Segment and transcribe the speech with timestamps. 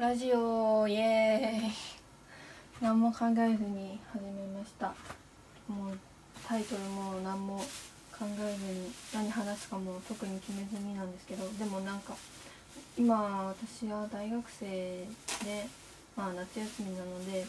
[0.00, 1.72] ラジオイエーイ。
[2.80, 4.94] 何も考えずに始めました。
[5.68, 5.98] もう
[6.42, 7.58] タイトルも何も
[8.18, 12.14] 考えずに何話すかも特に決めずになんですけどでもなんか
[12.96, 15.66] 今私は大学生で
[16.16, 17.44] まあ夏休みなので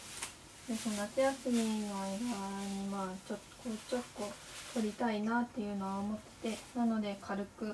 [0.68, 4.30] でその夏休みの間にまあちょっとこうちょっこ
[4.74, 7.74] 撮りたいなっていうのは思っててなので軽く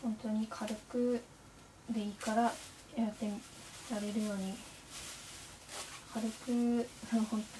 [0.00, 1.20] 本当に軽く
[1.90, 2.42] でいいから
[2.96, 3.26] やって
[3.90, 4.54] やれるように。
[6.14, 6.86] 軽く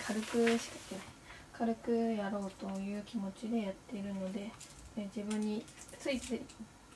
[0.07, 1.05] 軽くしか言ってない
[1.53, 4.49] 軽くやろうという気持ちでやっているので
[4.95, 5.65] で自分に
[5.99, 6.41] ついつい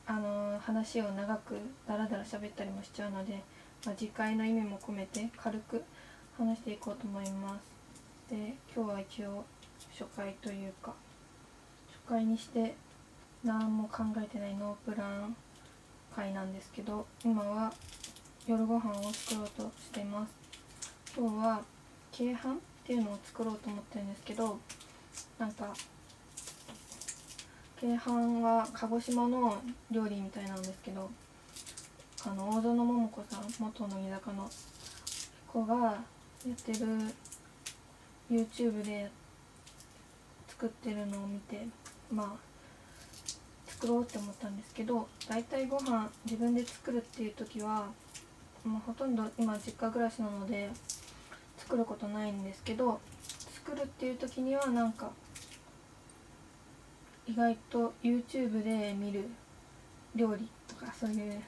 [0.06, 1.56] あの話を長く
[1.87, 3.42] ダラダラ喋ったりもしちゃうので、
[3.84, 5.82] まあ、次回の意味も込めて軽く
[6.38, 8.30] 話していこうと思います。
[8.30, 9.45] で今日は一応
[9.98, 10.95] 初回というか
[12.06, 12.76] 初回にして
[13.42, 15.34] 何も考えてないノープラン
[16.15, 17.73] 回なんですけど今は
[18.49, 20.32] 夜ご飯を作ろうとしています。
[21.15, 21.60] 今日は
[22.18, 24.59] 鶏飯っていうのを作ろうと思ってるんですけど
[25.38, 25.74] なんか
[27.82, 29.59] 鶏飯は鹿児島の
[29.90, 31.10] 料理みたいなんですけど
[32.24, 34.51] あの大園桃子さん元乃木坂の
[35.46, 35.99] 子がや
[36.51, 36.79] ってる
[38.30, 39.10] YouTube で
[40.49, 41.66] 作ってるのを見て
[42.10, 43.29] まあ
[43.66, 47.88] 作ろうって思ったんですけど大体ご飯自分で作るっていう時は
[48.69, 50.71] まあ、ほとんど今実家暮らしなので
[51.57, 53.01] 作ることないんですけど
[53.55, 55.11] 作るっていう時にはなんか
[57.27, 59.24] 意外と YouTube で見る
[60.15, 61.43] 料理とかそういう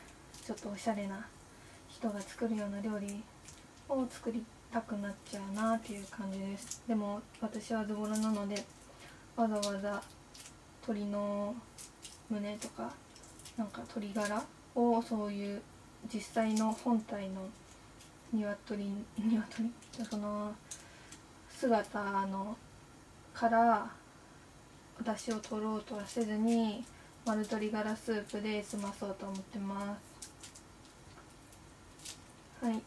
[0.44, 1.26] ちょっとおしゃれな
[1.88, 3.22] 人が作るような料理
[3.88, 6.82] を作りたくなっちゃうなっていう感じです。
[6.86, 8.64] でも私はズボラなので
[9.36, 10.02] わざわざ
[10.82, 11.54] 鶏の
[12.28, 12.92] 胸とか
[13.56, 14.42] なんか鶏ガラ
[14.74, 15.62] をそういう
[16.12, 17.48] 実際の本体の
[18.32, 18.84] 鶏
[19.18, 19.72] 鶏
[20.08, 20.54] その
[21.50, 22.56] 姿の
[23.34, 23.90] から
[25.02, 26.84] 出汁を取ろうとはせずに
[27.24, 30.10] 丸鶏ガラスープで済まそうと思ってます。
[32.64, 32.80] はい。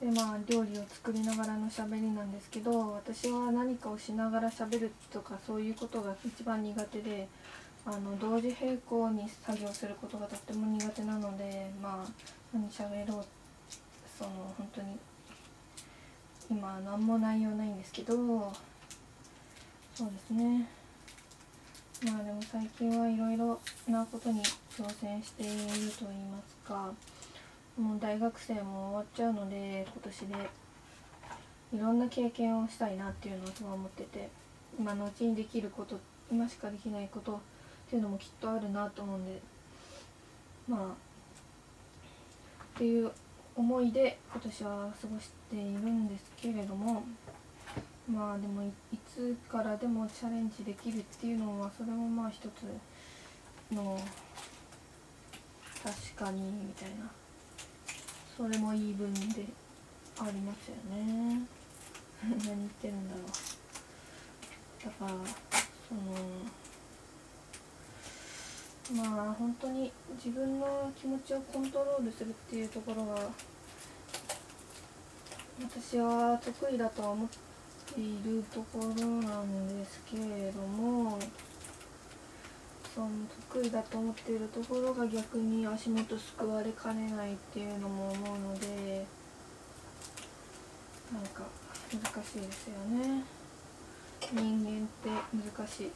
[0.00, 7.28] でまあ料理を作りながらのしゃべりなんですけど私は何かをしながらしゃべるとかそういうことが一番苦手で
[7.86, 12.10] あの同時並行に作業することがとっても苦手なのでまあ
[12.52, 13.24] 何しゃべろう
[14.18, 14.96] その本当に
[16.50, 18.14] 今何も内容ないんですけど
[19.94, 20.66] そうですね。
[22.04, 26.92] まあでも最近はいろいろなことに挑戦していると言いますか
[27.78, 30.34] もう大学生も終わっちゃうので今年で
[31.76, 34.28] いろんな経験をしたいなっていうのはそう思ってて
[34.78, 35.98] 今のうちにできること
[36.30, 37.40] 今しかできないこと
[37.86, 39.40] っていうのもきっとあるなと思うんで
[40.68, 40.80] まあ
[42.74, 43.10] っていう
[43.56, 47.04] 思いで今年は過ごしているんですけれども
[48.10, 53.98] まあでもいつからでもチャレンジできるっていうのはそれもまあ一つの
[55.82, 57.10] 確かにみたいな
[58.36, 59.46] それも言い分で
[60.18, 61.42] ありますよね。
[62.24, 64.84] 何言ってるんだろう。
[64.84, 65.10] だから
[65.88, 66.00] その
[68.92, 69.90] まあ本当に
[70.22, 73.14] 自分の気持ちをコントロールするっていうところが
[75.62, 77.28] 私は得意だとは思っ
[77.94, 81.18] ているところなんですけれども
[82.94, 83.08] その
[83.50, 89.06] 得意だと思っているところが逆に足元すくわれかねないっていうのも思うので
[91.12, 91.42] なんか
[91.90, 93.24] 難しいですよね
[94.32, 95.08] 人間って
[95.56, 95.90] 難しい。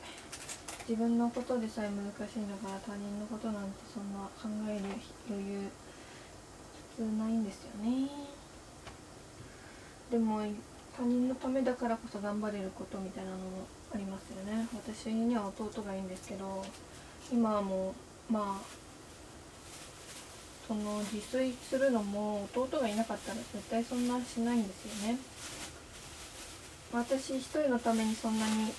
[0.88, 4.84] 自分のことでさえ難しいのから他人のことなんてそんな考える
[5.28, 5.68] 余裕
[6.96, 8.08] 普通ないんですよね。
[10.10, 10.40] でも
[10.96, 13.42] 他人のためだからこそ頑張れることみたいなのも
[13.94, 14.66] ありますよね。
[14.72, 16.64] 私には弟がいいんですけど
[17.30, 17.94] 今はも
[18.30, 18.64] うまあ
[20.66, 25.18] その自炊するのも弟がいなかったら絶対そんなしないんですよね。
[26.94, 28.72] 私一人のためにそんなに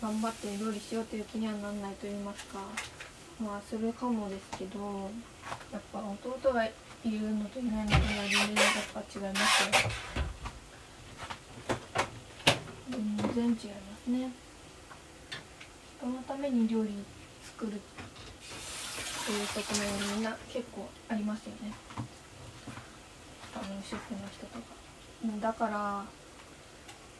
[0.00, 2.58] 頑張って料理しようという気にはなんないと言いますか。
[3.42, 5.10] まあするかもですけど
[5.72, 6.72] やっぱ弟がい
[7.04, 9.70] るのといないのとは全然やっぱ違いますよ。
[12.94, 13.56] 全然違いま
[14.04, 14.30] すね。
[15.98, 16.90] 人のために料理
[17.42, 21.74] 作るっていう側面みんな結構ありますよね。
[23.54, 24.76] あの主婦の人とか。
[25.40, 26.04] だから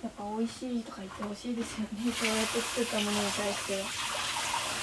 [0.02, 2.12] やっぱ美味しいとか言ってほしいですよね。
[2.12, 3.84] そうやって作ったものに対してっ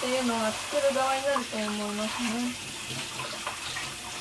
[0.01, 2.73] ていうのは作る側になると思いますね。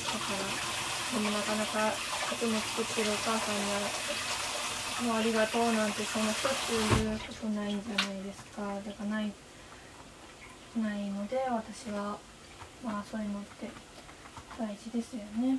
[0.07, 0.73] だから
[1.13, 1.93] でもなかなかい
[2.37, 3.81] つも作ってるお母さんには
[5.03, 8.63] もうありがとうなんてそんなしょっちゅう言うことないんじゃないですか。
[8.85, 9.33] だからない
[10.77, 12.19] ないので私は
[12.85, 13.69] まあそういうのって
[14.59, 15.59] 大事ですよね。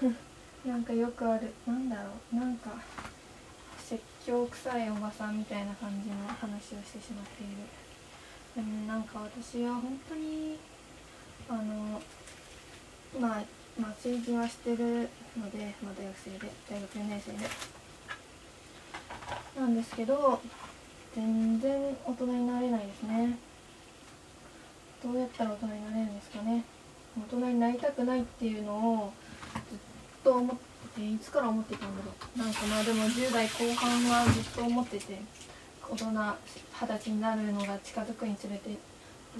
[0.66, 1.54] なんかよくある。
[1.66, 2.36] なんだろう。
[2.36, 2.70] なんか
[3.90, 7.56] 説教臭いおばさんみたいな感じの話をしてしまっている。
[8.54, 10.60] でもなんか私は本当に
[11.48, 12.00] あの
[13.20, 13.42] まあ
[13.80, 17.38] まあ成人はしてるので、まあ、大学生で大学4年生で。
[19.58, 20.40] なんですけど
[21.16, 23.36] 全然大人になれないですね。
[25.02, 26.64] どうやったら大人になれるんですかね。
[27.18, 29.12] 大人になりたくないっていうのを
[29.68, 29.78] ずっ
[30.22, 32.38] と思ってえいつから思ってたんだろう？
[32.38, 35.20] なんかまあでも10代後半はずっと思ってて
[35.88, 36.34] 大人二
[36.86, 38.76] 十歳になるのが近づくにつれて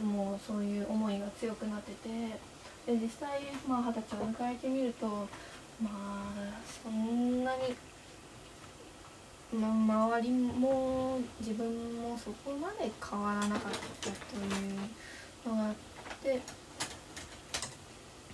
[0.02, 2.08] もうそういう思いが強くなってて
[2.86, 5.06] で実際まあ二十歳を迎えてみると
[5.82, 6.32] まあ
[6.82, 7.74] そんなに、
[9.60, 11.66] ま、周りも自分
[12.00, 14.48] もそこまで変わらなかったとい
[15.48, 15.74] うのがあっ
[16.22, 16.40] て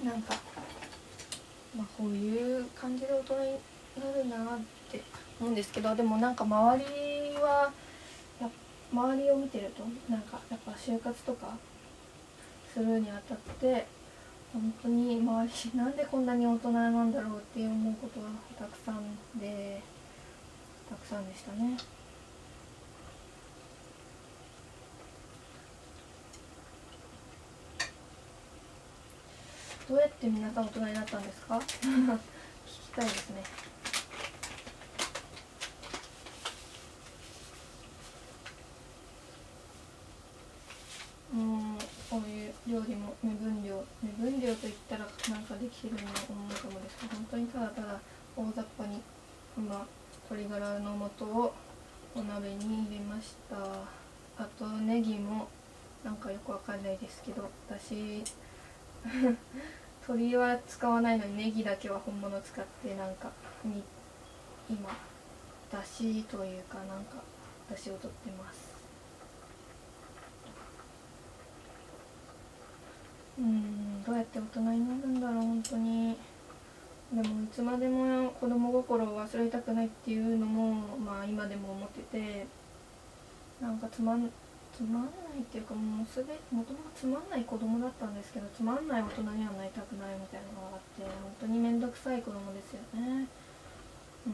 [0.04, 0.34] なんか、
[1.76, 3.40] まあ、こういう感じで大人に
[4.04, 4.58] なるんだなっ
[4.90, 5.02] て
[5.38, 7.70] 思うんですけどでもなんか周りは
[8.40, 8.48] や
[8.92, 11.56] 周りを見てるとなんかやっぱ就活とか
[12.72, 13.86] するにあたって
[14.52, 19.82] 本当に周りなんでこんなに大人なんだろうって思うことがたくさんで
[20.88, 21.76] たくさんでしたね。
[29.88, 31.56] どうやって皆さん大人になったんですか？
[31.58, 31.62] 聞
[32.66, 33.42] きたいですね。
[41.34, 41.78] うん
[42.08, 48.00] こういう料理も目分量目分量と言ったらなんかできてるような思うかもですけど本当にただただ
[48.36, 49.02] 大雑把に
[49.56, 49.86] 今
[50.30, 51.54] 鶏ガラの素を
[52.14, 53.56] お鍋に入れました。
[54.38, 55.48] あとネギも
[56.04, 58.22] なんかよくわかんないですけど私
[60.08, 63.30] 鶏は使わないのにネギだけは本物使ってなんか
[63.64, 63.82] に
[64.70, 64.88] 今
[65.70, 67.22] だしというかなんか
[67.70, 68.76] だしを取ってます。
[73.38, 74.72] うんどうやって大人にな
[75.02, 76.16] るんだろう本当に。
[77.12, 82.46] でもいつまでも子供心を忘れたくないっていうのもまあ今でも思ってて
[83.60, 84.28] なんかつまん
[84.76, 93.26] つまんないっていうかもうすべもともとつまんない子供だったんですけどつまんない大人にはなりたくないみたいなのがあって本当に面倒くさい子供ですよね。
[94.26, 94.32] うん。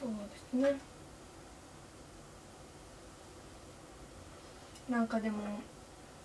[0.00, 0.08] そう
[0.56, 0.80] ですね。
[4.88, 5.42] なんかでも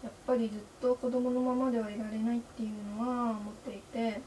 [0.03, 4.21] やっぱりずっと子供のままではいられないっていうのは思っていて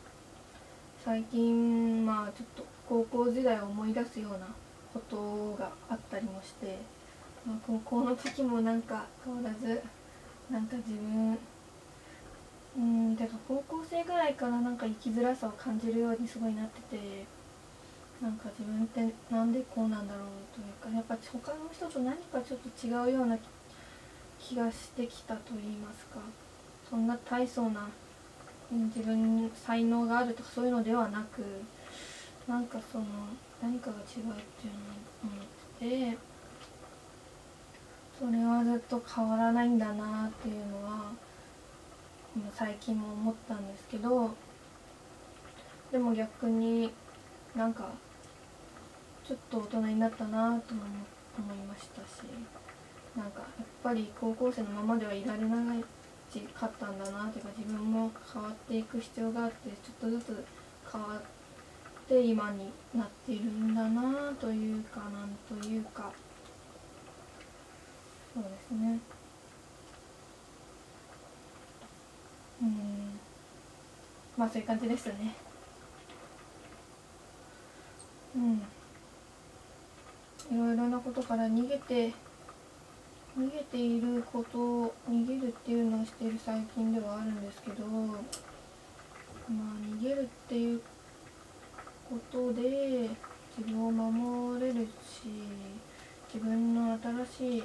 [1.02, 4.46] 最近まあちょっと高校時代を思い出すような
[4.92, 6.99] ことがあったりもして
[7.46, 9.82] まあ、高校の時もなんか変わらず
[10.50, 11.38] なんか自分
[12.76, 17.24] うんだか高校生ぐらいからなんか生きづらさを感じるようにすごいなってて
[18.20, 23.38] なんか自分ってなんでこうなんだろうというかやっぱ他の人と何かちょっと違うような
[24.38, 26.20] 気がしてきたと言いますか
[26.88, 27.88] そんな大層な
[28.70, 31.42] 自分に才能があるとかそういうのではなく
[32.46, 33.04] なんかその
[33.62, 34.36] 何かが違うっていうのを
[35.24, 36.29] 思って。
[38.20, 41.10] それはずっと変わらないんだなっていうのは
[42.52, 44.34] 最近も思ったんですけど
[45.90, 46.92] でも逆に
[47.56, 47.88] なんか
[49.26, 50.82] ちょっと大人になったなとも
[51.38, 52.20] 思いましたし
[53.16, 55.82] なんかやっぱり高校生のままではいられない
[56.54, 60.44] かったんだなというか自分も変わっていく必要があってちょっとずつ
[60.92, 66.12] 変わって今になっているんだなというかなんというか。
[68.34, 68.98] そうですね。
[72.62, 73.20] うん。
[74.36, 75.34] まあそういう感じですね。
[78.36, 78.62] うん。
[80.52, 82.12] いろいろなことから逃げて
[83.38, 88.16] 逃げていることを逃げるっていうのをしている最近ではあるんですけどまあ
[89.98, 90.80] 逃げるっていう
[92.10, 93.08] ことで
[93.56, 95.28] 自分を守れるし
[96.34, 97.64] 自分の新しい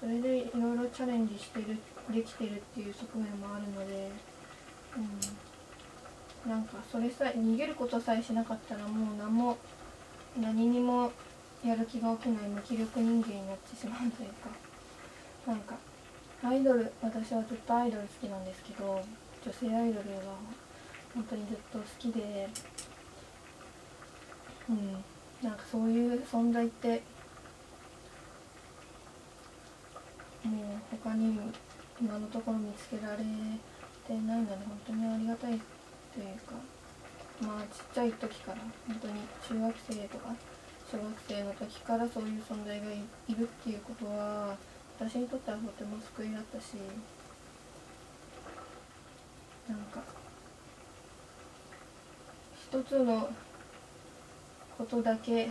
[0.00, 1.76] それでいろいろチャレンジしてる
[2.10, 4.10] できてるっていう側面もあるので、
[6.46, 9.58] うん、なんかそれさえ逃げることさえしなかったらもう何も
[10.40, 11.12] 何にも
[11.64, 14.50] やる気が起きない無気力人間になってしまうというか
[15.46, 15.76] なんか
[16.42, 19.02] アイドル私はずっとアイドル好きなんですけど
[19.44, 20.36] 女性アイドルは
[21.14, 22.48] 本当にずっと好きで
[24.70, 25.04] うん。
[25.42, 27.02] なんかそういう存在って
[30.44, 31.42] もう他にも
[32.00, 35.60] 今のところ見つけられてないので本当にありがたい
[36.14, 36.54] というか
[37.40, 39.14] まあちっちゃい時から本当に
[39.46, 40.34] 中学生とか
[40.90, 44.56] 小学生の時からそういう存在がいるっていうことは
[44.98, 46.74] 私にとってはとても救いだったし
[49.68, 50.00] なんか
[52.70, 53.30] 一つの
[54.76, 55.50] ことだけ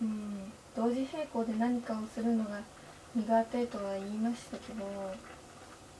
[0.00, 2.60] うん同時並行で何かをするのが
[3.16, 4.84] 苦手とは言いましたけど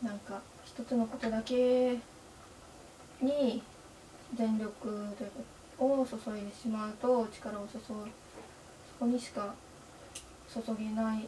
[0.02, 1.94] なんか一つのことだけ
[3.22, 3.62] に
[4.36, 5.16] 全力
[5.78, 7.94] を注いでしまうと力を注ぐそ
[9.00, 9.54] こにしか
[10.52, 11.26] 注げない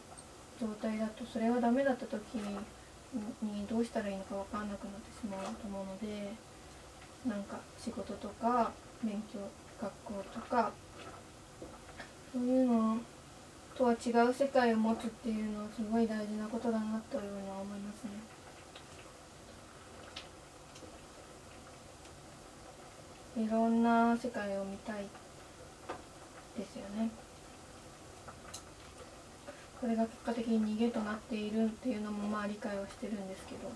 [0.61, 6.33] 状態だとそれはダメだった時にどうしたらいいのか分かんなくなってしまうと思うので
[7.25, 8.71] なんか仕事とか
[9.03, 9.39] 勉強
[9.81, 10.71] 学校とか
[12.31, 12.97] そういうの
[13.79, 18.11] とは違う世界を持つっていうのはすごい大事なことだなというふうには思いますね。
[23.45, 25.05] いろんな世界を見たい
[26.57, 27.09] ですよね。
[29.79, 33.71] これが結果的に逃げとなっているっていうのもまあ理解はしてるんですけど。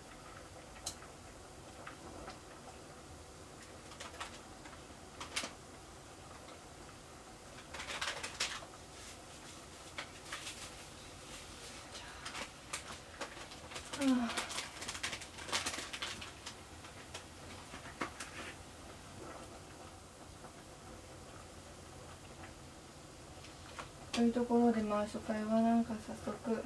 [24.23, 26.63] というところでまあ初回はなんか早速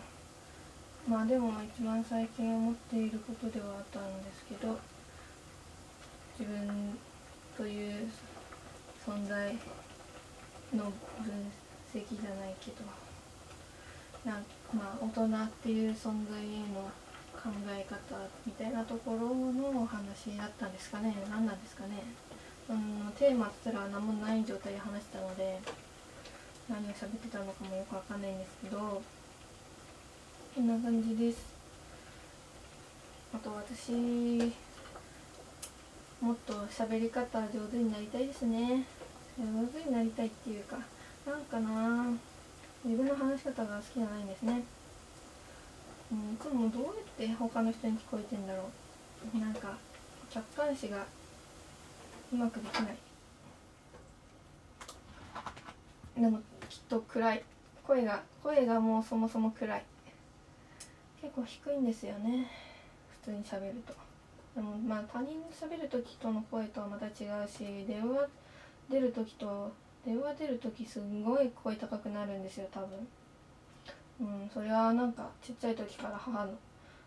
[1.10, 4.78] まあでも一番最近思っていることではあったんですけど
[6.38, 6.96] 自分
[7.58, 8.08] という
[9.04, 9.58] 存在
[10.72, 11.34] の分
[11.92, 12.86] 析じゃないけど
[14.24, 16.86] なんまあ大人っていう存在への
[17.34, 17.98] 考え方
[18.46, 21.16] みたいなところのお話だったんですかね。
[21.32, 22.04] 何なんですかね、
[22.70, 25.60] うん、テーマすら何もない状態で話したので
[26.70, 29.02] 何を喋ってたのかもよくわかんないんですけど
[30.56, 31.56] こんな感じです。
[33.34, 33.92] あと私
[36.20, 38.86] もっと喋り方上手になりたいですね。
[39.38, 40.78] 上手になりたいっていうか
[41.26, 42.12] なんかな
[42.84, 44.64] 自分の話し方が好きじゃないんですね。
[46.12, 48.70] うん、いつもどうやって他の人に聞こえてんだろ
[49.36, 49.38] う。
[49.38, 49.78] なんか
[50.30, 51.06] 客観視が
[52.34, 53.07] うまくできない。
[56.20, 57.44] でもきっと暗い。
[57.86, 59.84] 声が声がもうそもそも暗い。
[61.22, 62.50] 結構低いんですよね。
[63.22, 63.94] 普通にしゃべると。
[64.56, 68.28] でもまあ他人と喋る時との声とはまた違うし電話
[68.90, 69.72] 出る時と
[70.06, 73.08] 電話出る時すんごい声高くなるんですよ多分。
[74.20, 76.54] うんそれはなんかちっちゃい時から母の。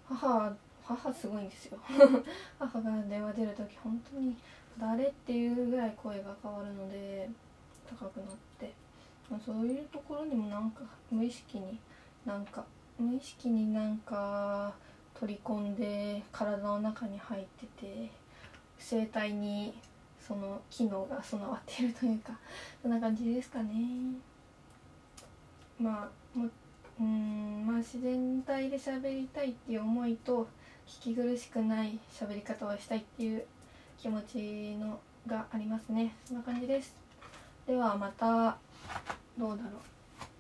[0.09, 0.53] 母
[0.85, 1.79] 母すごいんですよ。
[2.59, 4.37] 母が電話出る時本当に
[4.79, 7.29] 誰っていうぐらい声が変わるので
[7.89, 8.73] 高くなって、
[9.39, 11.79] そういうところにもなんか無意識に
[12.27, 12.65] なんか
[12.99, 14.73] 無意識になんか
[15.19, 18.11] 取り込んで体の中に入ってて
[18.79, 19.75] 生体に
[20.27, 22.33] その機能が備わっているというか
[22.83, 23.75] そんな感じですかね。
[25.79, 26.49] まあも
[27.01, 30.47] うんまあ自然体で喋りたいっていう思いと
[30.87, 33.45] 聞き苦しくない喋り方をしたいっていう
[33.99, 36.15] 気持ちのがありますね。
[36.25, 36.95] そんな感じです。
[37.67, 38.59] ではまた。
[39.41, 39.71] どうだろ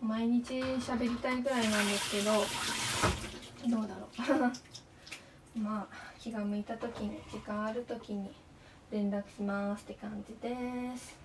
[0.02, 0.04] う。
[0.04, 2.32] 毎日喋りたいぐらいなんですけど
[3.74, 4.06] どうだろ
[5.54, 5.56] う。
[5.58, 5.86] まあ
[6.18, 8.30] 気が向いた時に時間ある時に
[8.90, 11.16] 連絡しますって感じです。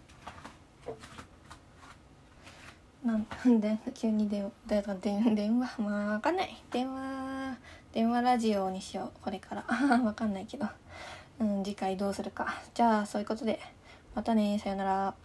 [3.03, 3.27] なん
[3.60, 4.51] で急に電話
[5.01, 6.63] 電電話まあわかんない。
[6.72, 7.58] 電話
[7.91, 9.20] 電話ラジオにしよう。
[9.22, 9.65] これから。
[10.00, 10.65] わかんないけど、
[11.39, 12.62] うん、次回どうするか。
[12.74, 13.60] じゃあそういうことで。
[14.15, 14.58] またね。
[14.60, 15.25] さよなら。